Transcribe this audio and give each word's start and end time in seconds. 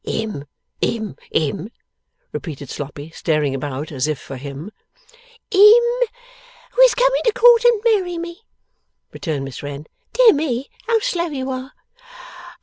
'Him, 0.03 0.45
him, 0.81 1.15
him?' 1.31 1.69
repeated 2.31 2.71
Sloppy; 2.71 3.11
staring 3.11 3.53
about, 3.53 3.91
as 3.91 4.07
if 4.07 4.17
for 4.17 4.35
Him. 4.37 4.71
'Him 5.51 5.61
who 6.71 6.81
is 6.81 6.95
coming 6.95 7.21
to 7.25 7.31
court 7.33 7.63
and 7.65 7.81
marry 7.85 8.17
me,' 8.17 8.41
returned 9.11 9.45
Miss 9.45 9.61
Wren. 9.61 9.85
'Dear 10.13 10.33
me, 10.33 10.71
how 10.87 10.97
slow 11.01 11.27
you 11.27 11.51
are! 11.51 11.73